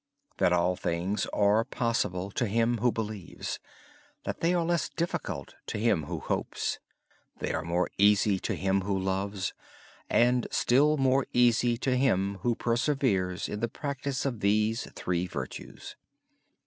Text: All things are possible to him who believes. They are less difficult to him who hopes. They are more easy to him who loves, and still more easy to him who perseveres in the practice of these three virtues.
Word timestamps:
All 0.41 0.75
things 0.75 1.27
are 1.27 1.63
possible 1.63 2.31
to 2.31 2.47
him 2.47 2.79
who 2.79 2.91
believes. 2.91 3.59
They 4.39 4.51
are 4.51 4.65
less 4.65 4.89
difficult 4.89 5.53
to 5.67 5.77
him 5.77 6.05
who 6.05 6.21
hopes. 6.21 6.79
They 7.37 7.53
are 7.53 7.61
more 7.61 7.87
easy 7.99 8.39
to 8.39 8.55
him 8.55 8.81
who 8.81 8.97
loves, 8.97 9.53
and 10.09 10.47
still 10.49 10.97
more 10.97 11.27
easy 11.33 11.77
to 11.77 11.95
him 11.95 12.39
who 12.41 12.55
perseveres 12.55 13.47
in 13.47 13.59
the 13.59 13.69
practice 13.69 14.25
of 14.25 14.39
these 14.39 14.87
three 14.95 15.27
virtues. 15.27 15.95